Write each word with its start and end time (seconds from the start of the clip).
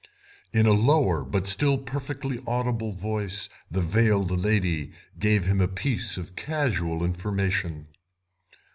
In 0.51 0.65
a 0.65 0.73
lower, 0.73 1.23
but 1.23 1.45
still 1.45 1.77
perfectly 1.77 2.39
audible, 2.47 2.91
voice 2.91 3.49
the 3.69 3.81
veiled 3.81 4.31
lady 4.31 4.93
gave 5.19 5.45
him 5.45 5.61
a 5.61 5.67
piece 5.67 6.17
of 6.17 6.35
casual 6.35 7.03
information. 7.05 7.85